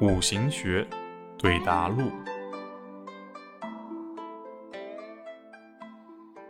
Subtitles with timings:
[0.00, 0.86] 五行学
[1.36, 2.10] 对答录。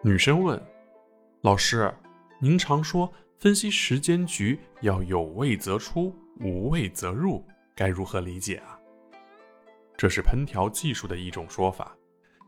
[0.04, 0.60] 女生问
[1.42, 1.92] ：“老师，
[2.38, 7.44] 您常说分析时间局要有位则出，无位则入，
[7.74, 8.78] 该如何理解啊？”
[9.98, 11.92] 这是烹调技术的一种说法。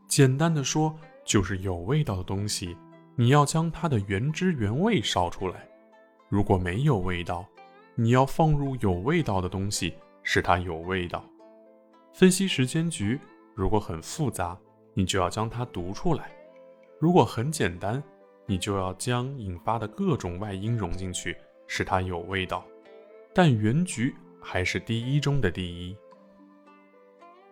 [0.07, 2.77] 简单的说，就是有味道的东西，
[3.17, 5.55] 你要将它的原汁原味烧出来；
[6.29, 7.45] 如果没有味道，
[7.95, 11.23] 你要放入有味道的东西，使它有味道。
[12.11, 13.19] 分析时间局，
[13.55, 14.57] 如果很复杂，
[14.93, 16.23] 你就要将它读出来；
[16.99, 18.01] 如果很简单，
[18.47, 22.65] 你就要将引发的各种外因融进去，使它有味道。
[23.33, 25.95] 但原局还是第一中的第一。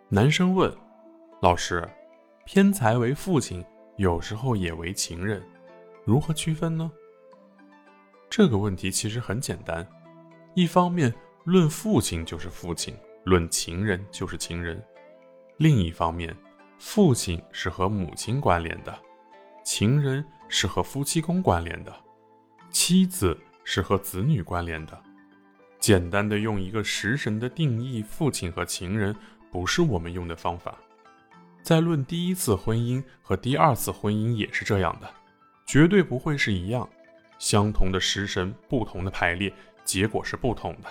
[0.10, 0.76] 男生问
[1.42, 1.88] ：“老师，
[2.46, 3.64] 偏财为父亲，
[3.98, 5.42] 有时候也为情人，
[6.04, 6.92] 如何区分呢？”
[8.30, 9.88] 这个问题其实很简单。
[10.54, 11.14] 一方面，
[11.46, 14.78] 论父亲就是父亲，论情人就是情人；
[15.58, 16.36] 另一方面，
[16.78, 18.94] 父亲是和母亲关联的，
[19.64, 21.96] 情人是和夫妻宫关联的，
[22.70, 25.02] 妻子是和子女关联的。
[25.80, 29.16] 简单的用一个食神的定义父亲和情人，
[29.50, 30.78] 不是我们用的方法。
[31.64, 35.10] 在论第一次婚姻和第二次婚姻也是这样的，
[35.66, 36.88] 绝对不会是一样，
[37.40, 39.52] 相同的食神，不同的排列。
[39.84, 40.90] 结果是不同的。